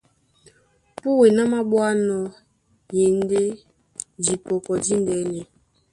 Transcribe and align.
Púe 0.99 1.27
ná 1.35 1.43
māɓwánɔ́ 1.51 2.21
í 2.97 2.99
e 3.09 3.09
ndé 3.19 3.41
dipɔkɔ 4.23 4.73
díndɛ́nɛ. 4.85 5.41